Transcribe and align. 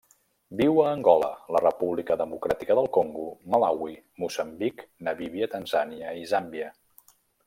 Viu 0.59 0.79
a 0.83 0.85
Angola, 0.91 1.27
la 1.55 1.59
República 1.65 2.15
Democràtica 2.21 2.77
del 2.79 2.89
Congo, 2.97 3.25
Malawi, 3.55 3.93
Moçambic, 4.23 4.81
Namíbia, 5.09 5.49
Tanzània 5.53 6.15
i 6.21 6.25
Zàmbia. 6.33 6.71